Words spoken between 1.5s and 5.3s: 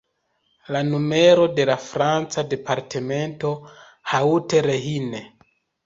de la franca departemento Haut-Rhin.